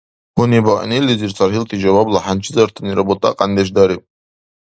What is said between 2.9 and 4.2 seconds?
бутӀакьяндеш дариб.